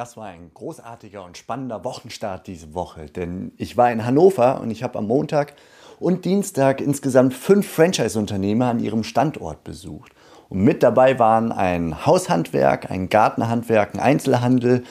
Das 0.00 0.16
war 0.16 0.28
ein 0.28 0.50
großartiger 0.54 1.22
und 1.22 1.36
spannender 1.36 1.84
Wochenstart 1.84 2.46
diese 2.46 2.72
Woche, 2.72 3.04
denn 3.04 3.52
ich 3.58 3.76
war 3.76 3.92
in 3.92 4.06
Hannover 4.06 4.58
und 4.62 4.70
ich 4.70 4.82
habe 4.82 4.98
am 4.98 5.06
Montag 5.06 5.52
und 5.98 6.24
Dienstag 6.24 6.80
insgesamt 6.80 7.34
fünf 7.34 7.70
Franchise-Unternehmer 7.70 8.68
an 8.68 8.78
ihrem 8.78 9.04
Standort 9.04 9.62
besucht. 9.62 10.12
Und 10.48 10.64
mit 10.64 10.82
dabei 10.82 11.18
waren 11.18 11.52
ein 11.52 12.06
Haushandwerk, 12.06 12.90
ein 12.90 13.10
Gartenhandwerk, 13.10 13.94
ein 13.94 14.00
Einzelhandel, 14.00 14.84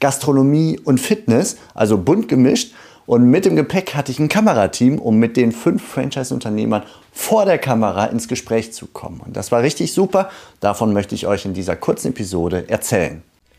Gastronomie 0.00 0.80
und 0.80 0.98
Fitness, 0.98 1.58
also 1.72 1.96
bunt 1.96 2.26
gemischt. 2.26 2.74
Und 3.06 3.30
mit 3.30 3.44
dem 3.44 3.54
Gepäck 3.54 3.94
hatte 3.94 4.10
ich 4.10 4.18
ein 4.18 4.28
Kamerateam, 4.28 4.98
um 4.98 5.18
mit 5.18 5.36
den 5.36 5.52
fünf 5.52 5.86
Franchise-Unternehmern 5.86 6.82
vor 7.12 7.44
der 7.44 7.58
Kamera 7.58 8.06
ins 8.06 8.26
Gespräch 8.26 8.72
zu 8.72 8.88
kommen. 8.88 9.20
Und 9.24 9.36
das 9.36 9.52
war 9.52 9.62
richtig 9.62 9.92
super. 9.92 10.28
Davon 10.58 10.92
möchte 10.92 11.14
ich 11.14 11.28
euch 11.28 11.44
in 11.44 11.54
dieser 11.54 11.76
kurzen 11.76 12.08
Episode 12.08 12.68
erzählen. 12.68 13.22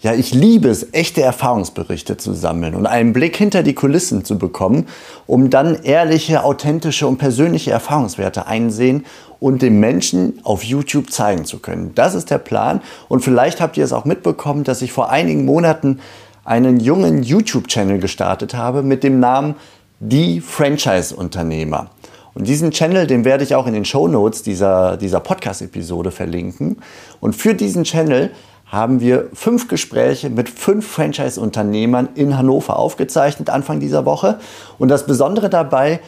Ja, 0.00 0.12
ich 0.12 0.34
liebe 0.34 0.68
es, 0.68 0.92
echte 0.92 1.22
Erfahrungsberichte 1.22 2.18
zu 2.18 2.34
sammeln 2.34 2.74
und 2.74 2.86
einen 2.86 3.14
Blick 3.14 3.34
hinter 3.34 3.62
die 3.62 3.72
Kulissen 3.72 4.26
zu 4.26 4.36
bekommen, 4.36 4.88
um 5.26 5.48
dann 5.48 5.82
ehrliche, 5.84 6.44
authentische 6.44 7.06
und 7.06 7.16
persönliche 7.16 7.70
Erfahrungswerte 7.70 8.46
einsehen 8.46 9.06
und 9.40 9.62
den 9.62 9.80
Menschen 9.80 10.38
auf 10.44 10.62
YouTube 10.62 11.10
zeigen 11.10 11.46
zu 11.46 11.60
können. 11.60 11.92
Das 11.94 12.14
ist 12.14 12.30
der 12.30 12.38
Plan 12.38 12.82
und 13.08 13.20
vielleicht 13.24 13.62
habt 13.62 13.78
ihr 13.78 13.84
es 13.84 13.94
auch 13.94 14.04
mitbekommen, 14.04 14.64
dass 14.64 14.82
ich 14.82 14.92
vor 14.92 15.08
einigen 15.08 15.46
Monaten 15.46 16.00
einen 16.44 16.78
jungen 16.78 17.22
YouTube-Channel 17.22 17.98
gestartet 17.98 18.54
habe 18.54 18.82
mit 18.82 19.02
dem 19.02 19.18
Namen 19.18 19.56
Die 19.98 20.42
Franchise-Unternehmer. 20.42 21.90
Und 22.34 22.46
diesen 22.46 22.70
Channel, 22.70 23.06
den 23.06 23.24
werde 23.24 23.44
ich 23.44 23.54
auch 23.54 23.66
in 23.66 23.72
den 23.72 23.86
Show 23.86 24.08
Notes 24.08 24.42
dieser, 24.42 24.98
dieser 24.98 25.20
Podcast-Episode 25.20 26.10
verlinken. 26.10 26.76
Und 27.18 27.34
für 27.34 27.54
diesen 27.54 27.84
Channel 27.84 28.30
haben 28.66 29.00
wir 29.00 29.28
fünf 29.32 29.68
Gespräche 29.68 30.28
mit 30.28 30.48
fünf 30.48 30.86
Franchise-Unternehmern 30.86 32.08
in 32.14 32.36
Hannover 32.36 32.78
aufgezeichnet 32.78 33.48
Anfang 33.48 33.78
dieser 33.78 34.04
Woche. 34.04 34.40
Und 34.78 34.88
das 34.88 35.06
Besondere 35.06 35.48
dabei, 35.48 36.00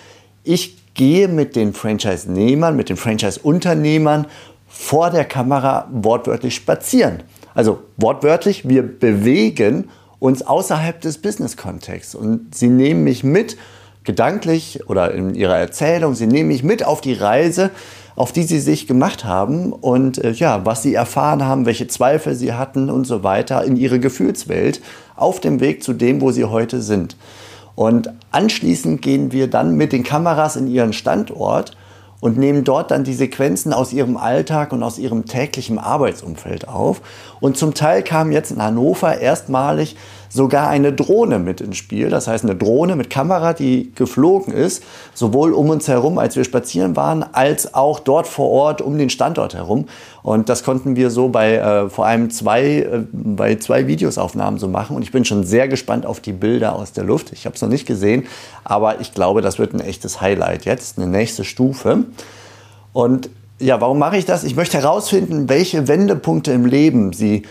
ich 0.42 0.77
gehe 0.95 1.28
mit 1.28 1.55
den 1.55 1.73
Franchise-Nehmern, 1.73 2.75
mit 2.75 2.89
den 2.89 2.97
Franchise-Unternehmern 2.97 4.27
vor 4.67 5.11
der 5.11 5.25
Kamera 5.25 5.89
wortwörtlich 5.92 6.56
spazieren. 6.56 7.23
Also 7.55 7.81
wortwörtlich, 7.97 8.69
wir 8.69 8.83
bewegen 8.83 9.89
uns 10.19 10.43
außerhalb 10.43 11.00
des 11.00 11.19
Business-Kontexts. 11.19 12.17
Und 12.17 12.55
sie 12.55 12.69
nehmen 12.69 13.05
mich 13.05 13.22
mit, 13.22 13.56
gedanklich 14.03 14.89
oder 14.89 15.12
in 15.12 15.34
ihrer 15.34 15.59
Erzählung, 15.59 16.15
sie 16.15 16.27
nehmen 16.27 16.48
mich 16.48 16.62
mit 16.62 16.84
auf 16.84 17.00
die 17.00 17.12
Reise 17.12 17.70
auf 18.19 18.33
die 18.33 18.42
sie 18.42 18.58
sich 18.58 18.88
gemacht 18.88 19.24
haben 19.24 19.72
und 19.72 20.19
äh, 20.19 20.33
ja, 20.33 20.66
was 20.66 20.83
sie 20.83 20.92
erfahren 20.92 21.44
haben, 21.44 21.66
welche 21.66 21.86
Zweifel 21.86 22.34
sie 22.34 22.52
hatten 22.52 22.91
und 22.91 23.05
so 23.05 23.22
weiter 23.22 23.62
in 23.62 23.77
ihre 23.77 24.00
Gefühlswelt 24.00 24.80
auf 25.14 25.38
dem 25.38 25.60
Weg 25.60 25.84
zu 25.84 25.92
dem, 25.92 26.20
wo 26.20 26.33
sie 26.33 26.44
heute 26.44 26.83
sind. 26.83 27.16
Und 27.77 28.10
anschließend 28.33 29.02
gehen 29.02 29.30
wir 29.30 29.48
dann 29.48 29.77
mit 29.77 29.92
den 29.92 30.02
Kameras 30.02 30.56
in 30.56 30.66
ihren 30.66 30.92
Standort 30.92 31.77
und 32.19 32.36
nehmen 32.36 32.64
dort 32.64 32.91
dann 32.91 33.05
die 33.05 33.14
Sequenzen 33.14 33.72
aus 33.72 33.92
ihrem 33.92 34.16
Alltag 34.16 34.72
und 34.72 34.82
aus 34.82 34.98
ihrem 34.98 35.27
täglichen 35.27 35.78
Arbeitsumfeld 35.78 36.66
auf. 36.66 37.00
Und 37.38 37.56
zum 37.56 37.72
Teil 37.72 38.03
kam 38.03 38.32
jetzt 38.32 38.50
in 38.50 38.60
Hannover 38.60 39.20
erstmalig 39.20 39.94
sogar 40.28 40.69
eine 40.69 40.93
Drohne 40.93 41.39
mit 41.39 41.61
ins 41.61 41.77
Spiel. 41.77 42.11
Das 42.11 42.28
heißt 42.28 42.44
eine 42.44 42.56
Drohne 42.56 42.97
mit 42.97 43.11
Kamera, 43.11 43.53
die 43.53 43.93
geflogen 43.94 44.53
ist, 44.53 44.83
sowohl 45.15 45.53
um 45.53 45.71
uns 45.71 45.89
herum, 45.89 46.19
als 46.19 46.37
wir 46.37 46.44
spazieren 46.44 46.97
waren, 46.97 47.25
als 47.33 47.75
auch 47.75 48.00
dort 48.00 48.27
vor 48.27 48.50
Ort 48.50 48.81
um 48.81 48.99
den 48.99 49.11
Standort 49.11 49.55
herum. 49.55 49.87
Und 50.22 50.49
das 50.49 50.62
konnten 50.62 50.97
wir 50.97 51.11
so 51.11 51.28
bei 51.28 51.55
äh, 51.55 51.88
vor 51.88 52.06
allem 52.06 52.31
zwei, 52.31 52.62
äh, 52.81 53.05
bei 53.12 53.56
zwei 53.56 53.87
Videosaufnahmen 53.87 54.59
so 54.59 54.69
machen. 54.69 54.97
Und 54.97 55.03
ich 55.03 55.12
bin 55.12 55.25
schon 55.25 55.44
sehr 55.44 55.69
gespannt 55.69 56.05
auf 56.05 56.21
die 56.21 56.33
Bilder 56.33 56.77
aus 56.77 56.93
der 56.93 57.05
Luft. 57.05 57.33
Ich 57.33 57.47
habe 57.47 57.56
es 57.56 57.62
noch 57.62 57.69
nicht 57.69 57.87
gesehen, 57.87 58.27
aber 58.65 59.00
ich 59.00 59.15
glaube, 59.15 59.41
das 59.41 59.59
wird 59.59 59.72
ein 59.72 59.81
echtes 59.81 60.21
Highlight 60.21 60.65
jetzt, 60.65 60.99
eine 60.99 61.06
nächste 61.06 61.44
Stufe. 61.44 62.05
Und 62.93 63.31
ja, 63.61 63.81
warum 63.81 63.99
mache 63.99 64.17
ich 64.17 64.25
das? 64.25 64.44
Ich 64.44 64.55
möchte 64.55 64.78
herausfinden, 64.78 65.49
welche 65.49 65.88
Wendepunkte 65.88 66.53
im 66.53 66.65
Leben 66.65 67.12
Sie 67.12 67.43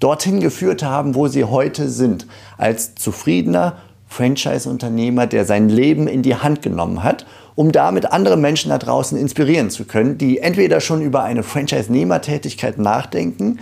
dorthin 0.00 0.40
geführt 0.40 0.82
haben, 0.82 1.14
wo 1.14 1.28
sie 1.28 1.44
heute 1.44 1.88
sind, 1.88 2.26
als 2.58 2.94
zufriedener 2.94 3.76
Franchise-Unternehmer, 4.08 5.26
der 5.26 5.44
sein 5.44 5.68
Leben 5.68 6.06
in 6.06 6.22
die 6.22 6.36
Hand 6.36 6.62
genommen 6.62 7.02
hat, 7.02 7.26
um 7.54 7.72
damit 7.72 8.12
andere 8.12 8.36
Menschen 8.36 8.68
da 8.68 8.78
draußen 8.78 9.18
inspirieren 9.18 9.70
zu 9.70 9.84
können, 9.84 10.18
die 10.18 10.38
entweder 10.38 10.80
schon 10.80 11.02
über 11.02 11.22
eine 11.22 11.42
Franchise-Nehmertätigkeit 11.42 12.78
nachdenken, 12.78 13.58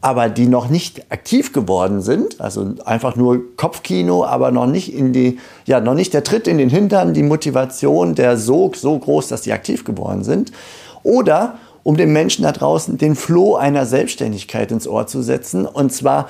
aber 0.00 0.28
die 0.28 0.46
noch 0.46 0.68
nicht 0.68 1.12
aktiv 1.12 1.52
geworden 1.52 2.02
sind, 2.02 2.40
also 2.40 2.74
einfach 2.84 3.14
nur 3.14 3.56
Kopfkino, 3.56 4.24
aber 4.24 4.50
noch 4.50 4.66
nicht 4.66 4.92
in 4.92 5.12
die, 5.12 5.38
ja, 5.64 5.78
noch 5.80 5.94
nicht 5.94 6.12
der 6.12 6.24
Tritt 6.24 6.48
in 6.48 6.58
den 6.58 6.70
Hintern, 6.70 7.14
die 7.14 7.22
Motivation, 7.22 8.16
der 8.16 8.36
Sog 8.36 8.74
so 8.74 8.98
groß, 8.98 9.28
dass 9.28 9.44
sie 9.44 9.52
aktiv 9.52 9.84
geworden 9.84 10.24
sind. 10.24 10.50
Oder 11.04 11.58
um 11.82 11.96
den 11.96 12.12
Menschen 12.12 12.42
da 12.42 12.52
draußen 12.52 12.98
den 12.98 13.16
Floh 13.16 13.56
einer 13.56 13.86
Selbstständigkeit 13.86 14.70
ins 14.72 14.86
Ohr 14.86 15.06
zu 15.06 15.22
setzen 15.22 15.66
und 15.66 15.92
zwar 15.92 16.28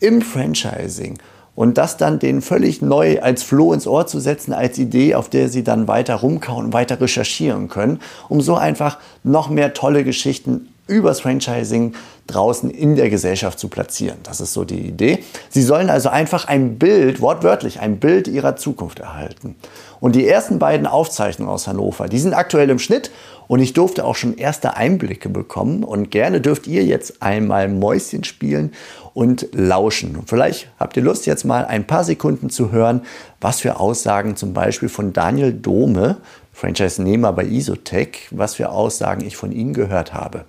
im 0.00 0.22
Franchising. 0.22 1.18
Und 1.54 1.76
das 1.76 1.98
dann 1.98 2.18
den 2.18 2.40
völlig 2.40 2.80
neu 2.80 3.20
als 3.20 3.42
Floh 3.42 3.74
ins 3.74 3.86
Ohr 3.86 4.06
zu 4.06 4.20
setzen, 4.20 4.54
als 4.54 4.78
Idee, 4.78 5.14
auf 5.14 5.28
der 5.28 5.50
sie 5.50 5.62
dann 5.62 5.86
weiter 5.86 6.14
rumkauen, 6.14 6.72
weiter 6.72 6.98
recherchieren 7.00 7.68
können, 7.68 8.00
um 8.30 8.40
so 8.40 8.54
einfach 8.54 8.98
noch 9.22 9.50
mehr 9.50 9.74
tolle 9.74 10.02
Geschichten 10.02 10.68
übers 10.86 11.20
Franchising 11.20 11.94
draußen 12.26 12.70
in 12.70 12.96
der 12.96 13.10
Gesellschaft 13.10 13.58
zu 13.58 13.68
platzieren. 13.68 14.18
Das 14.22 14.40
ist 14.40 14.52
so 14.52 14.64
die 14.64 14.80
Idee. 14.80 15.22
Sie 15.48 15.62
sollen 15.62 15.90
also 15.90 16.08
einfach 16.08 16.46
ein 16.46 16.78
Bild, 16.78 17.20
wortwörtlich 17.20 17.80
ein 17.80 17.98
Bild 17.98 18.28
ihrer 18.28 18.56
Zukunft 18.56 18.98
erhalten. 18.98 19.56
Und 20.00 20.16
die 20.16 20.26
ersten 20.26 20.58
beiden 20.58 20.86
Aufzeichnungen 20.86 21.52
aus 21.52 21.66
Hannover, 21.66 22.08
die 22.08 22.18
sind 22.18 22.34
aktuell 22.34 22.70
im 22.70 22.78
Schnitt 22.78 23.10
und 23.52 23.60
ich 23.60 23.74
durfte 23.74 24.06
auch 24.06 24.14
schon 24.14 24.38
erste 24.38 24.78
Einblicke 24.78 25.28
bekommen. 25.28 25.84
Und 25.84 26.10
gerne 26.10 26.40
dürft 26.40 26.66
ihr 26.66 26.86
jetzt 26.86 27.20
einmal 27.20 27.68
Mäuschen 27.68 28.24
spielen 28.24 28.72
und 29.12 29.46
lauschen. 29.52 30.16
Und 30.16 30.26
vielleicht 30.30 30.70
habt 30.80 30.96
ihr 30.96 31.02
Lust, 31.02 31.26
jetzt 31.26 31.44
mal 31.44 31.66
ein 31.66 31.86
paar 31.86 32.02
Sekunden 32.02 32.48
zu 32.48 32.72
hören, 32.72 33.02
was 33.42 33.60
für 33.60 33.78
Aussagen 33.78 34.36
zum 34.36 34.54
Beispiel 34.54 34.88
von 34.88 35.12
Daniel 35.12 35.52
Dome, 35.52 36.16
Franchise-Nehmer 36.54 37.34
bei 37.34 37.44
Isotech, 37.44 38.28
was 38.30 38.54
für 38.54 38.70
Aussagen 38.70 39.22
ich 39.22 39.36
von 39.36 39.52
Ihnen 39.52 39.74
gehört 39.74 40.14
habe. 40.14 40.46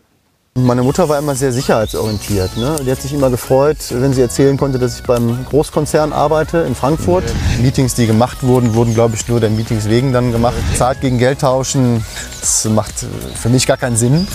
Meine 0.56 0.84
Mutter 0.84 1.10
war 1.10 1.18
immer 1.18 1.34
sehr 1.34 1.52
sicherheitsorientiert. 1.52 2.58
Ne? 2.58 2.76
Die 2.86 2.92
hat 2.92 3.02
sich 3.02 3.12
immer 3.12 3.32
gefreut, 3.32 3.78
wenn 3.90 4.14
sie 4.14 4.22
erzählen 4.22 4.56
konnte, 4.56 4.78
dass 4.78 5.00
ich 5.00 5.04
beim 5.04 5.44
Großkonzern 5.46 6.14
arbeite 6.14 6.60
in 6.60 6.76
Frankfurt. 6.76 7.24
Mhm. 7.24 7.64
Meetings, 7.64 7.96
die 7.96 8.06
gemacht 8.06 8.44
wurden, 8.44 8.76
wurden, 8.76 8.94
glaube 8.94 9.16
ich, 9.16 9.28
nur 9.28 9.40
der 9.40 9.50
Meetings 9.50 9.90
wegen 9.90 10.14
dann 10.14 10.32
gemacht. 10.32 10.54
Zart 10.78 11.02
gegen 11.02 11.18
Geld 11.18 11.40
tauschen, 11.40 12.06
das 12.40 12.66
macht 12.66 12.94
für 13.34 13.50
mich 13.50 13.66
gar 13.66 13.78
keinen 13.78 13.98
Sinn. 13.98 14.28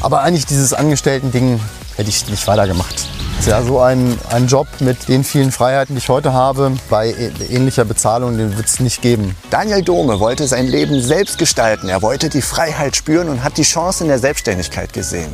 Aber 0.00 0.22
eigentlich 0.22 0.46
dieses 0.46 0.72
Angestellten-Ding 0.72 1.60
hätte 1.96 2.08
ich 2.08 2.26
nicht 2.30 2.46
weitergemacht. 2.46 3.06
Ja, 3.44 3.62
so 3.62 3.78
ein, 3.78 4.18
ein 4.30 4.48
Job 4.48 4.66
mit 4.80 5.08
den 5.08 5.22
vielen 5.22 5.52
Freiheiten, 5.52 5.94
die 5.94 6.00
ich 6.00 6.08
heute 6.08 6.32
habe, 6.32 6.72
bei 6.90 7.14
ähnlicher 7.48 7.84
Bezahlung, 7.84 8.36
den 8.36 8.56
wird 8.56 8.66
es 8.66 8.80
nicht 8.80 9.02
geben. 9.02 9.36
Daniel 9.50 9.82
Dome 9.82 10.18
wollte 10.18 10.48
sein 10.48 10.66
Leben 10.66 11.00
selbst 11.00 11.38
gestalten. 11.38 11.88
Er 11.88 12.02
wollte 12.02 12.28
die 12.28 12.42
Freiheit 12.42 12.96
spüren 12.96 13.28
und 13.28 13.44
hat 13.44 13.56
die 13.56 13.62
Chance 13.62 14.02
in 14.02 14.08
der 14.08 14.18
Selbstständigkeit 14.18 14.92
gesehen. 14.92 15.32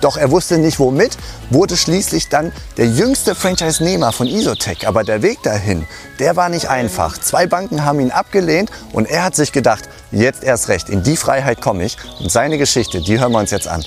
Doch 0.00 0.16
er 0.16 0.30
wusste 0.30 0.56
nicht 0.56 0.78
womit, 0.78 1.18
wurde 1.50 1.76
schließlich 1.76 2.30
dann 2.30 2.50
der 2.78 2.86
jüngste 2.86 3.34
Franchise-Nehmer 3.34 4.12
von 4.12 4.26
Isotech. 4.26 4.88
Aber 4.88 5.04
der 5.04 5.20
Weg 5.20 5.42
dahin, 5.42 5.86
der 6.18 6.36
war 6.36 6.48
nicht 6.48 6.70
einfach. 6.70 7.18
Zwei 7.18 7.46
Banken 7.46 7.84
haben 7.84 8.00
ihn 8.00 8.10
abgelehnt 8.10 8.70
und 8.92 9.04
er 9.06 9.22
hat 9.22 9.36
sich 9.36 9.52
gedacht, 9.52 9.86
jetzt 10.12 10.44
erst 10.44 10.68
recht, 10.68 10.88
in 10.88 11.02
die 11.02 11.16
Freiheit 11.16 11.60
komme 11.60 11.84
ich. 11.84 11.98
Und 12.20 12.32
seine 12.32 12.56
Geschichte, 12.56 13.02
die 13.02 13.20
hören 13.20 13.32
wir 13.32 13.38
uns 13.38 13.50
jetzt 13.50 13.68
an. 13.68 13.84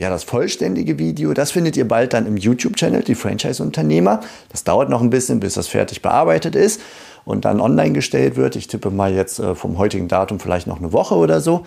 Ja, 0.00 0.08
das 0.08 0.24
vollständige 0.24 0.98
Video, 0.98 1.34
das 1.34 1.50
findet 1.50 1.76
ihr 1.76 1.86
bald 1.86 2.14
dann 2.14 2.24
im 2.24 2.38
YouTube-Channel, 2.38 3.02
die 3.02 3.14
Franchise-Unternehmer. 3.14 4.20
Das 4.48 4.64
dauert 4.64 4.88
noch 4.88 5.02
ein 5.02 5.10
bisschen, 5.10 5.40
bis 5.40 5.52
das 5.52 5.68
fertig 5.68 6.00
bearbeitet 6.00 6.56
ist 6.56 6.80
und 7.26 7.44
dann 7.44 7.60
online 7.60 7.92
gestellt 7.92 8.36
wird. 8.36 8.56
Ich 8.56 8.66
tippe 8.66 8.88
mal 8.88 9.12
jetzt 9.12 9.40
äh, 9.40 9.54
vom 9.54 9.76
heutigen 9.76 10.08
Datum 10.08 10.40
vielleicht 10.40 10.66
noch 10.66 10.78
eine 10.78 10.94
Woche 10.94 11.16
oder 11.16 11.42
so. 11.42 11.66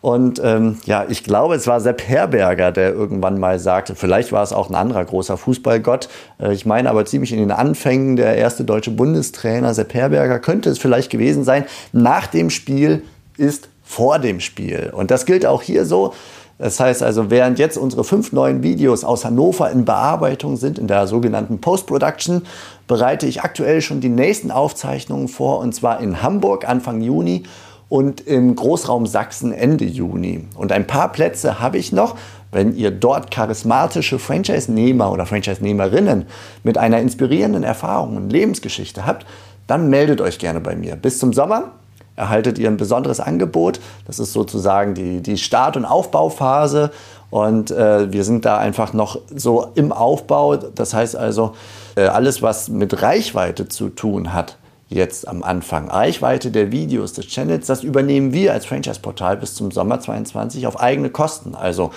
Und 0.00 0.40
ähm, 0.42 0.78
ja, 0.86 1.04
ich 1.06 1.22
glaube, 1.22 1.54
es 1.54 1.66
war 1.66 1.82
Sepp 1.82 2.00
Herberger, 2.08 2.72
der 2.72 2.94
irgendwann 2.94 3.38
mal 3.38 3.58
sagte, 3.58 3.94
vielleicht 3.94 4.32
war 4.32 4.42
es 4.42 4.54
auch 4.54 4.70
ein 4.70 4.74
anderer 4.74 5.04
großer 5.04 5.36
Fußballgott. 5.36 6.08
Äh, 6.40 6.54
ich 6.54 6.64
meine 6.64 6.88
aber 6.88 7.04
ziemlich 7.04 7.34
in 7.34 7.40
den 7.40 7.50
Anfängen 7.50 8.16
der 8.16 8.36
erste 8.36 8.64
deutsche 8.64 8.90
Bundestrainer 8.90 9.74
Sepp 9.74 9.92
Herberger 9.92 10.38
könnte 10.38 10.70
es 10.70 10.78
vielleicht 10.78 11.10
gewesen 11.10 11.44
sein. 11.44 11.66
Nach 11.92 12.26
dem 12.26 12.48
Spiel 12.48 13.02
ist 13.36 13.68
vor 13.84 14.18
dem 14.18 14.40
Spiel. 14.40 14.92
Und 14.96 15.10
das 15.10 15.26
gilt 15.26 15.44
auch 15.44 15.60
hier 15.60 15.84
so. 15.84 16.14
Das 16.58 16.80
heißt 16.80 17.02
also, 17.02 17.30
während 17.30 17.58
jetzt 17.58 17.76
unsere 17.76 18.02
fünf 18.02 18.32
neuen 18.32 18.62
Videos 18.62 19.04
aus 19.04 19.24
Hannover 19.24 19.70
in 19.70 19.84
Bearbeitung 19.84 20.56
sind, 20.56 20.78
in 20.78 20.86
der 20.86 21.06
sogenannten 21.06 21.60
Post-Production, 21.60 22.42
bereite 22.86 23.26
ich 23.26 23.42
aktuell 23.42 23.82
schon 23.82 24.00
die 24.00 24.08
nächsten 24.08 24.50
Aufzeichnungen 24.50 25.28
vor, 25.28 25.58
und 25.58 25.74
zwar 25.74 26.00
in 26.00 26.22
Hamburg 26.22 26.66
Anfang 26.66 27.02
Juni 27.02 27.42
und 27.88 28.20
im 28.22 28.56
Großraum 28.56 29.06
Sachsen 29.06 29.52
Ende 29.52 29.84
Juni. 29.84 30.44
Und 30.54 30.72
ein 30.72 30.86
paar 30.86 31.12
Plätze 31.12 31.60
habe 31.60 31.78
ich 31.78 31.92
noch. 31.92 32.16
Wenn 32.52 32.74
ihr 32.74 32.90
dort 32.90 33.30
charismatische 33.30 34.18
Franchise-Nehmer 34.18 35.12
oder 35.12 35.26
Franchise-Nehmerinnen 35.26 36.26
mit 36.62 36.78
einer 36.78 37.00
inspirierenden 37.00 37.64
Erfahrung 37.64 38.16
und 38.16 38.30
Lebensgeschichte 38.30 39.04
habt, 39.04 39.26
dann 39.66 39.90
meldet 39.90 40.20
euch 40.20 40.38
gerne 40.38 40.60
bei 40.60 40.74
mir. 40.74 40.96
Bis 40.96 41.18
zum 41.18 41.32
Sommer 41.32 41.72
erhaltet 42.16 42.58
ihr 42.58 42.68
ein 42.68 42.76
besonderes 42.76 43.20
Angebot. 43.20 43.80
Das 44.06 44.18
ist 44.18 44.32
sozusagen 44.32 44.94
die, 44.94 45.22
die 45.22 45.38
Start- 45.38 45.76
und 45.76 45.84
Aufbauphase. 45.84 46.90
Und 47.30 47.70
äh, 47.70 48.12
wir 48.12 48.24
sind 48.24 48.44
da 48.44 48.58
einfach 48.58 48.92
noch 48.92 49.18
so 49.34 49.68
im 49.74 49.92
Aufbau. 49.92 50.56
Das 50.56 50.94
heißt 50.94 51.16
also, 51.16 51.54
äh, 51.96 52.06
alles, 52.06 52.42
was 52.42 52.68
mit 52.68 53.02
Reichweite 53.02 53.68
zu 53.68 53.88
tun 53.88 54.32
hat, 54.32 54.56
jetzt 54.88 55.26
am 55.26 55.42
Anfang. 55.42 55.88
Reichweite 55.88 56.50
der 56.50 56.70
Videos 56.70 57.12
des 57.12 57.26
Channels, 57.26 57.66
das 57.66 57.82
übernehmen 57.82 58.32
wir 58.32 58.52
als 58.52 58.66
Franchise-Portal 58.66 59.36
bis 59.36 59.54
zum 59.54 59.70
Sommer 59.70 59.98
2022 59.98 60.66
auf 60.66 60.80
eigene 60.80 61.10
Kosten. 61.10 61.54
Also 61.54 61.90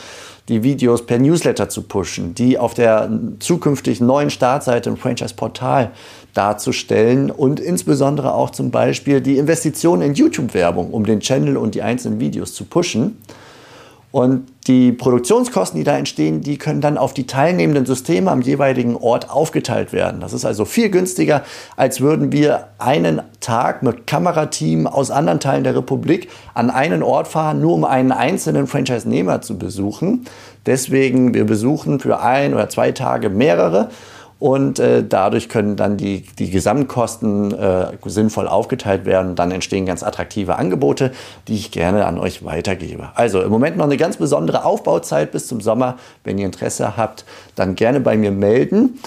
die 0.47 0.63
Videos 0.63 1.05
per 1.05 1.19
Newsletter 1.19 1.69
zu 1.69 1.83
pushen, 1.83 2.33
die 2.33 2.57
auf 2.57 2.73
der 2.73 3.09
zukünftig 3.39 4.01
neuen 4.01 4.31
Startseite 4.31 4.89
im 4.89 4.97
Franchise-Portal 4.97 5.91
darzustellen 6.33 7.29
und 7.29 7.59
insbesondere 7.59 8.33
auch 8.33 8.49
zum 8.49 8.71
Beispiel 8.71 9.21
die 9.21 9.37
Investitionen 9.37 10.01
in 10.01 10.13
YouTube-Werbung, 10.15 10.91
um 10.91 11.05
den 11.05 11.19
Channel 11.19 11.57
und 11.57 11.75
die 11.75 11.83
einzelnen 11.83 12.19
Videos 12.19 12.55
zu 12.55 12.65
pushen. 12.65 13.17
Und 14.11 14.47
die 14.65 14.91
Produktionskosten, 14.91 15.77
die 15.77 15.83
da 15.83 15.95
entstehen, 15.95 16.41
die 16.41 16.57
können 16.57 16.81
dann 16.81 16.97
auf 16.97 17.13
die 17.13 17.27
teilnehmenden 17.27 17.85
Systeme 17.85 18.31
am 18.31 18.41
jeweiligen 18.41 18.95
Ort 18.95 19.29
aufgeteilt 19.29 19.93
werden. 19.93 20.19
Das 20.19 20.33
ist 20.33 20.45
also 20.45 20.65
viel 20.65 20.89
günstiger, 20.89 21.43
als 21.75 22.01
würden 22.01 22.31
wir 22.31 22.69
einen 22.79 23.21
Tag 23.39 23.83
mit 23.83 24.07
Kamerateam 24.07 24.87
aus 24.87 25.11
anderen 25.11 25.39
Teilen 25.39 25.63
der 25.63 25.75
Republik 25.75 26.29
an 26.55 26.71
einen 26.71 27.03
Ort 27.03 27.27
fahren, 27.27 27.61
nur 27.61 27.73
um 27.73 27.85
einen 27.85 28.11
einzelnen 28.11 28.65
Franchise-Nehmer 28.65 29.41
zu 29.41 29.59
besuchen. 29.59 30.25
Deswegen, 30.65 31.35
wir 31.35 31.45
besuchen 31.45 31.99
für 31.99 32.19
ein 32.19 32.53
oder 32.53 32.67
zwei 32.69 32.91
Tage 32.91 33.29
mehrere 33.29 33.89
und 34.39 34.79
äh, 34.79 35.03
dadurch 35.07 35.49
können 35.49 35.75
dann 35.75 35.97
die, 35.97 36.21
die 36.39 36.49
Gesamtkosten 36.49 37.53
äh, 37.53 37.87
sinnvoll 38.05 38.47
aufgeteilt 38.47 39.05
werden. 39.05 39.35
Dann 39.35 39.51
entstehen 39.51 39.85
ganz 39.85 40.01
attraktive 40.01 40.55
Angebote, 40.55 41.11
die 41.49 41.55
ich 41.55 41.71
gerne 41.71 42.05
an 42.05 42.17
euch 42.17 42.45
weitergebe. 42.45 43.09
Also 43.15 43.41
im 43.41 43.49
Moment 43.49 43.75
noch 43.75 43.85
eine 43.85 43.97
ganz 43.97 44.15
besondere 44.15 44.63
Aufbauzeit 44.63 45.31
bis 45.33 45.47
zum 45.47 45.59
Sommer. 45.59 45.97
Wenn 46.23 46.37
ihr 46.37 46.45
Interesse 46.45 46.95
habt, 46.95 47.25
dann 47.55 47.75
gerne 47.75 47.99
bei 47.99 48.15
mir 48.15 48.31
melden. 48.31 48.99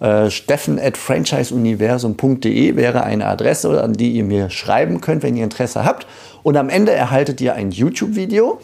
Äh, 0.00 0.30
steffen 0.30 0.78
at 0.78 0.96
franchiseuniversum.de 0.96 2.76
wäre 2.76 3.02
eine 3.02 3.26
Adresse, 3.26 3.82
an 3.82 3.92
die 3.92 4.12
ihr 4.12 4.24
mir 4.24 4.48
schreiben 4.48 5.02
könnt, 5.02 5.22
wenn 5.22 5.36
ihr 5.36 5.44
Interesse 5.44 5.84
habt. 5.84 6.06
Und 6.42 6.56
am 6.56 6.70
Ende 6.70 6.92
erhaltet 6.92 7.42
ihr 7.42 7.54
ein 7.54 7.72
YouTube-Video 7.72 8.58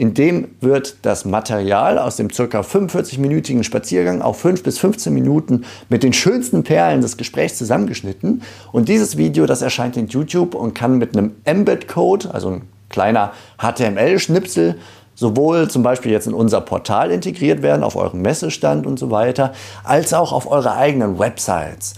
in 0.00 0.14
dem 0.14 0.48
wird 0.62 0.96
das 1.02 1.26
Material 1.26 1.98
aus 1.98 2.16
dem 2.16 2.28
ca. 2.28 2.60
45-minütigen 2.60 3.64
Spaziergang 3.64 4.22
auf 4.22 4.40
5 4.40 4.62
bis 4.62 4.78
15 4.78 5.12
Minuten 5.12 5.66
mit 5.90 6.02
den 6.02 6.14
schönsten 6.14 6.62
Perlen 6.64 7.02
des 7.02 7.18
Gesprächs 7.18 7.58
zusammengeschnitten. 7.58 8.40
Und 8.72 8.88
dieses 8.88 9.18
Video, 9.18 9.44
das 9.44 9.60
erscheint 9.60 9.98
in 9.98 10.08
YouTube 10.08 10.54
und 10.54 10.72
kann 10.72 10.96
mit 10.96 11.14
einem 11.14 11.32
Embed-Code, 11.44 12.32
also 12.32 12.48
ein 12.48 12.62
kleiner 12.88 13.32
HTML-Schnipsel, 13.58 14.76
sowohl 15.14 15.68
zum 15.68 15.82
Beispiel 15.82 16.12
jetzt 16.12 16.26
in 16.26 16.32
unser 16.32 16.62
Portal 16.62 17.10
integriert 17.10 17.60
werden, 17.60 17.82
auf 17.82 17.94
eurem 17.94 18.22
Messestand 18.22 18.86
und 18.86 18.98
so 18.98 19.10
weiter, 19.10 19.52
als 19.84 20.14
auch 20.14 20.32
auf 20.32 20.50
eure 20.50 20.76
eigenen 20.76 21.18
Websites. 21.18 21.92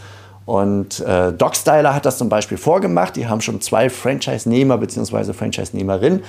Und 0.45 0.99
äh, 0.99 1.33
DocStyler 1.33 1.95
hat 1.95 2.05
das 2.05 2.19
zum 2.19 2.29
Beispiel 2.29 2.59
vorgemacht. 2.59 3.15
Die 3.15 3.29
haben 3.29 3.41
schon 3.41 3.61
zwei 3.61 3.89
Franchise-Nehmer 3.89 4.77
bzw. 4.77 5.35
Franchise-Nehmerinnen 5.35 6.25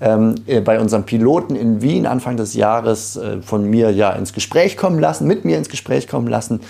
ähm, 0.00 0.34
äh, 0.46 0.60
bei 0.60 0.78
unserem 0.80 1.04
Piloten 1.04 1.56
in 1.56 1.80
Wien 1.82 2.06
Anfang 2.06 2.36
des 2.36 2.54
Jahres 2.54 3.16
äh, 3.16 3.40
von 3.42 3.64
mir 3.68 3.90
ja 3.90 4.10
ins 4.10 4.32
Gespräch 4.32 4.76
kommen 4.76 4.98
lassen, 4.98 5.26
mit 5.26 5.44
mir 5.44 5.56
ins 5.56 5.68
Gespräch 5.68 6.08
kommen 6.08 6.28
lassen. 6.28 6.60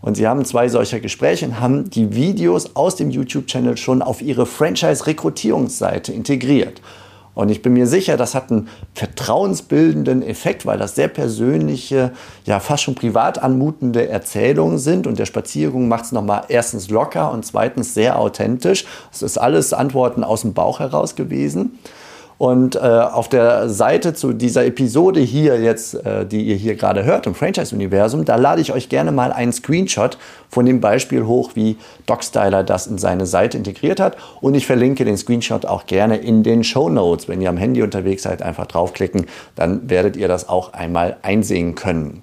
Und 0.00 0.16
sie 0.16 0.26
haben 0.26 0.44
zwei 0.46 0.68
solcher 0.68 1.00
Gespräche 1.00 1.44
und 1.46 1.60
haben 1.60 1.90
die 1.90 2.14
Videos 2.14 2.74
aus 2.74 2.96
dem 2.96 3.10
YouTube-Channel 3.10 3.76
schon 3.76 4.00
auf 4.00 4.22
ihre 4.22 4.46
Franchise-Rekrutierungsseite 4.46 6.12
integriert. 6.12 6.80
Und 7.34 7.48
ich 7.50 7.62
bin 7.62 7.74
mir 7.74 7.86
sicher, 7.86 8.16
das 8.16 8.34
hat 8.34 8.50
einen 8.50 8.68
vertrauensbildenden 8.94 10.22
Effekt, 10.22 10.66
weil 10.66 10.78
das 10.78 10.94
sehr 10.94 11.08
persönliche, 11.08 12.12
ja 12.44 12.60
fast 12.60 12.82
schon 12.82 12.94
privat 12.94 13.42
anmutende 13.42 14.08
Erzählungen 14.08 14.78
sind. 14.78 15.06
Und 15.06 15.18
der 15.18 15.26
Spaziergang 15.26 15.86
macht 15.86 16.06
es 16.06 16.12
nochmal 16.12 16.44
erstens 16.48 16.90
locker 16.90 17.30
und 17.30 17.44
zweitens 17.46 17.94
sehr 17.94 18.18
authentisch. 18.18 18.84
Es 19.12 19.22
ist 19.22 19.38
alles 19.38 19.72
Antworten 19.72 20.24
aus 20.24 20.42
dem 20.42 20.54
Bauch 20.54 20.80
heraus 20.80 21.14
gewesen. 21.14 21.78
Und 22.40 22.74
äh, 22.74 22.78
auf 22.78 23.28
der 23.28 23.68
Seite 23.68 24.14
zu 24.14 24.32
dieser 24.32 24.64
Episode 24.64 25.20
hier 25.20 25.60
jetzt, 25.60 25.92
äh, 26.06 26.24
die 26.24 26.40
ihr 26.40 26.56
hier 26.56 26.74
gerade 26.74 27.04
hört 27.04 27.26
im 27.26 27.34
Franchise-Universum, 27.34 28.24
da 28.24 28.36
lade 28.36 28.62
ich 28.62 28.72
euch 28.72 28.88
gerne 28.88 29.12
mal 29.12 29.30
einen 29.30 29.52
Screenshot 29.52 30.16
von 30.48 30.64
dem 30.64 30.80
Beispiel 30.80 31.26
hoch, 31.26 31.50
wie 31.52 31.76
DocStyler 32.06 32.64
das 32.64 32.86
in 32.86 32.96
seine 32.96 33.26
Seite 33.26 33.58
integriert 33.58 34.00
hat. 34.00 34.16
Und 34.40 34.54
ich 34.54 34.64
verlinke 34.64 35.04
den 35.04 35.18
Screenshot 35.18 35.66
auch 35.66 35.84
gerne 35.84 36.16
in 36.16 36.42
den 36.42 36.64
Show 36.64 36.88
Notes. 36.88 37.28
Wenn 37.28 37.42
ihr 37.42 37.50
am 37.50 37.58
Handy 37.58 37.82
unterwegs 37.82 38.22
seid, 38.22 38.40
einfach 38.40 38.64
draufklicken, 38.64 39.26
dann 39.54 39.90
werdet 39.90 40.16
ihr 40.16 40.26
das 40.26 40.48
auch 40.48 40.72
einmal 40.72 41.18
einsehen 41.20 41.74
können. 41.74 42.22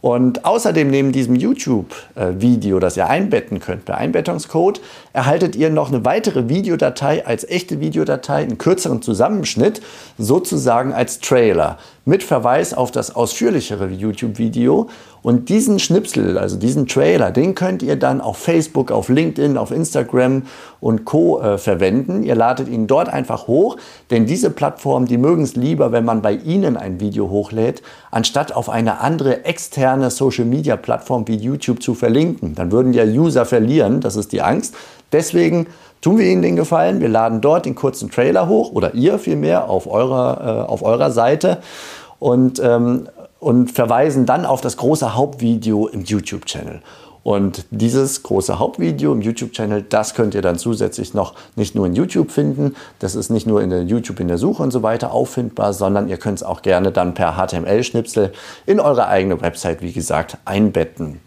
Und 0.00 0.44
außerdem 0.44 0.88
neben 0.88 1.12
diesem 1.12 1.34
YouTube-Video, 1.34 2.78
das 2.78 2.96
ihr 2.96 3.08
einbetten 3.08 3.58
könnt 3.58 3.84
per 3.84 3.98
Einbettungscode, 3.98 4.80
erhaltet 5.12 5.56
ihr 5.56 5.70
noch 5.70 5.88
eine 5.88 6.04
weitere 6.04 6.48
Videodatei 6.48 7.26
als 7.26 7.48
echte 7.48 7.80
Videodatei, 7.80 8.42
einen 8.42 8.58
kürzeren 8.58 9.02
Zusammenschnitt, 9.02 9.80
sozusagen 10.16 10.92
als 10.92 11.18
Trailer 11.18 11.78
mit 12.08 12.22
Verweis 12.22 12.72
auf 12.72 12.90
das 12.90 13.14
ausführlichere 13.14 13.88
YouTube-Video. 13.88 14.88
Und 15.20 15.50
diesen 15.50 15.78
Schnipsel, 15.78 16.38
also 16.38 16.56
diesen 16.56 16.86
Trailer, 16.86 17.30
den 17.30 17.54
könnt 17.54 17.82
ihr 17.82 17.96
dann 17.96 18.22
auf 18.22 18.38
Facebook, 18.38 18.90
auf 18.90 19.10
LinkedIn, 19.10 19.58
auf 19.58 19.70
Instagram 19.70 20.44
und 20.80 21.04
Co. 21.04 21.38
Äh, 21.38 21.58
verwenden. 21.58 22.22
Ihr 22.22 22.34
ladet 22.34 22.68
ihn 22.68 22.86
dort 22.86 23.10
einfach 23.10 23.46
hoch, 23.46 23.76
denn 24.10 24.24
diese 24.24 24.48
Plattformen, 24.48 25.04
die 25.04 25.18
mögen 25.18 25.42
es 25.42 25.54
lieber, 25.54 25.92
wenn 25.92 26.06
man 26.06 26.22
bei 26.22 26.32
ihnen 26.32 26.78
ein 26.78 26.98
Video 26.98 27.28
hochlädt, 27.28 27.82
anstatt 28.10 28.56
auf 28.56 28.70
eine 28.70 29.00
andere 29.00 29.44
externe 29.44 30.10
Social-Media-Plattform 30.10 31.28
wie 31.28 31.36
YouTube 31.36 31.82
zu 31.82 31.92
verlinken. 31.92 32.54
Dann 32.54 32.72
würden 32.72 32.94
ja 32.94 33.04
User 33.04 33.44
verlieren, 33.44 34.00
das 34.00 34.16
ist 34.16 34.32
die 34.32 34.40
Angst. 34.40 34.74
Deswegen 35.12 35.66
tun 36.00 36.18
wir 36.18 36.26
Ihnen 36.26 36.42
den 36.42 36.56
Gefallen. 36.56 37.00
Wir 37.00 37.08
laden 37.08 37.40
dort 37.40 37.66
den 37.66 37.74
kurzen 37.74 38.10
Trailer 38.10 38.48
hoch 38.48 38.72
oder 38.72 38.94
ihr 38.94 39.18
vielmehr 39.18 39.68
auf 39.68 39.86
eurer, 39.86 40.64
äh, 40.66 40.70
auf 40.70 40.82
eurer 40.82 41.10
Seite 41.10 41.58
und, 42.18 42.60
ähm, 42.62 43.08
und 43.40 43.70
verweisen 43.70 44.26
dann 44.26 44.44
auf 44.44 44.60
das 44.60 44.76
große 44.76 45.14
Hauptvideo 45.14 45.86
im 45.86 46.02
YouTube-Channel. 46.02 46.80
Und 47.22 47.66
dieses 47.70 48.22
große 48.22 48.58
Hauptvideo 48.58 49.12
im 49.12 49.20
YouTube-Channel, 49.20 49.82
das 49.82 50.14
könnt 50.14 50.34
ihr 50.34 50.40
dann 50.40 50.56
zusätzlich 50.56 51.12
noch 51.12 51.34
nicht 51.56 51.74
nur 51.74 51.86
in 51.86 51.94
YouTube 51.94 52.30
finden, 52.30 52.74
das 53.00 53.14
ist 53.14 53.28
nicht 53.28 53.46
nur 53.46 53.60
in 53.60 53.70
der 53.70 53.82
YouTube 53.82 54.20
in 54.20 54.28
der 54.28 54.38
Suche 54.38 54.62
und 54.62 54.70
so 54.70 54.82
weiter 54.82 55.12
auffindbar, 55.12 55.74
sondern 55.74 56.08
ihr 56.08 56.16
könnt 56.16 56.38
es 56.38 56.42
auch 56.42 56.62
gerne 56.62 56.90
dann 56.90 57.14
per 57.14 57.34
HTML-Schnipsel 57.34 58.32
in 58.64 58.80
eure 58.80 59.08
eigene 59.08 59.40
Website, 59.42 59.82
wie 59.82 59.92
gesagt, 59.92 60.38
einbetten. 60.46 61.20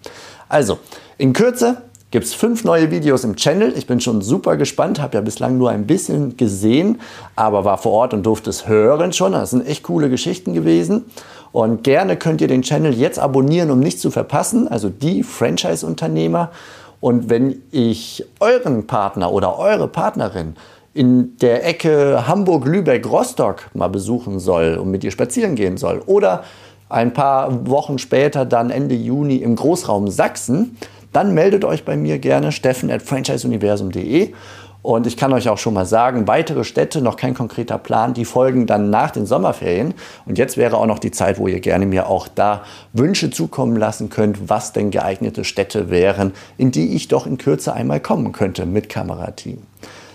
Also, 0.50 0.80
in 1.18 1.34
Kürze 1.34 1.84
gibt 2.12 2.26
es 2.26 2.34
fünf 2.34 2.66
neue 2.66 2.92
Videos 2.92 3.24
im 3.24 3.38
Channel. 3.38 3.74
Ich 3.78 3.88
bin 3.88 4.02
schon 4.02 4.22
super 4.22 4.58
gespannt, 4.58 5.02
habe 5.02 5.16
ja 5.16 5.22
bislang 5.22 5.58
nur 5.58 5.70
ein 5.70 5.88
bisschen 5.88 6.36
gesehen, 6.36 7.00
aber 7.38 7.64
war 7.64 7.78
vor 7.78 7.94
Ort 7.94 8.14
und 8.14 8.24
durfte 8.24 8.50
es 8.50 8.68
hören 8.68 9.14
schon. 9.14 9.32
Das 9.32 9.52
sind 9.52 9.66
echt 9.66 9.84
coole 9.84 10.10
Geschichten 10.10 10.54
gewesen. 10.54 11.06
Und 11.54 11.84
gerne 11.84 12.18
könnt 12.18 12.42
ihr 12.42 12.48
den 12.48 12.62
Channel 12.62 12.94
jetzt 12.94 13.18
abonnieren, 13.18 13.72
um 13.72 13.80
nichts 13.80 14.02
zu 14.02 14.12
verpassen, 14.12 14.68
also 14.68 14.90
die 14.90 15.24
Franchise-Unternehmer. 15.24 16.52
Und 17.00 17.30
wenn 17.30 17.62
ich 17.72 18.26
euren 18.40 18.88
Partner 18.88 19.32
oder 19.32 19.58
eure 19.58 19.88
Partnerin 19.88 20.56
in 20.94 21.38
der 21.38 21.66
Ecke 21.66 22.28
Hamburg, 22.28 22.66
Lübeck, 22.66 23.10
Rostock 23.10 23.70
mal 23.74 23.88
besuchen 23.88 24.40
soll 24.40 24.76
und 24.76 24.92
mit 24.92 25.04
ihr 25.04 25.12
spazieren 25.12 25.56
gehen 25.56 25.78
soll 25.78 26.02
oder 26.06 26.44
ein 26.90 27.14
paar 27.14 27.68
Wochen 27.68 27.98
später 27.98 28.46
dann 28.46 28.70
Ende 28.70 28.96
Juni 28.96 29.38
im 29.38 29.56
Großraum 29.56 30.10
Sachsen, 30.10 30.78
dann 31.14 31.34
meldet 31.34 31.66
euch 31.66 31.86
bei 31.86 31.98
mir 31.98 32.20
gerne 32.20 32.52
steffen 32.52 32.92
at 32.92 33.02
franchiseuniversum.de 33.02 34.34
und 34.82 35.06
ich 35.06 35.16
kann 35.16 35.32
euch 35.32 35.48
auch 35.48 35.60
schon 35.60 35.76
mal 35.76 35.86
sagen, 35.86 36.28
weitere 36.28 36.64
Städte, 36.64 37.02
noch 37.02 37.16
kein 37.16 37.36
konkreter 37.36 37.78
Plan, 37.78 38.14
die 38.14 38.26
folgen 38.26 38.66
dann 38.66 38.90
nach 38.90 39.12
den 39.12 39.28
Sommerferien. 39.28 39.94
Und 40.26 40.40
jetzt 40.40 40.58
wäre 40.58 40.78
auch 40.78 40.88
noch 40.88 40.98
die 40.98 41.12
Zeit, 41.12 41.38
wo 41.38 41.48
ihr 41.48 41.60
gerne 41.60 41.86
mir 41.86 42.08
auch 42.08 42.28
da 42.28 42.64
Wünsche 42.92 43.30
zukommen 43.30 43.76
lassen 43.76 44.10
könnt, 44.10 44.50
was 44.50 44.74
denn 44.74 44.90
geeignete 44.90 45.44
Städte 45.44 45.92
wären, 45.92 46.34
in 46.58 46.72
die 46.72 46.96
ich 46.96 47.08
doch 47.08 47.28
in 47.28 47.38
Kürze 47.38 47.74
einmal 47.74 48.00
kommen 48.00 48.32
könnte 48.32 48.66
mit 48.66 48.90
Kamerateam. 48.90 49.60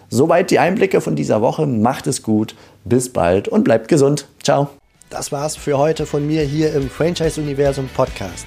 Soweit 0.09 0.51
die 0.51 0.59
Einblicke 0.59 1.01
von 1.01 1.15
dieser 1.15 1.43
Woche. 1.43 1.67
Macht 1.67 2.07
es 2.09 2.23
gut, 2.23 2.57
bis 2.85 3.13
bald 3.13 3.49
und 3.49 3.65
bleibt 3.65 3.89
gesund. 3.89 4.27
Ciao. 4.43 4.69
Das 5.11 5.31
war's 5.31 5.55
für 5.55 5.79
heute 5.79 6.07
von 6.07 6.27
mir 6.27 6.43
hier 6.43 6.75
im 6.75 6.91
Franchise 6.91 7.41
Universum 7.41 7.89
Podcast. 7.95 8.47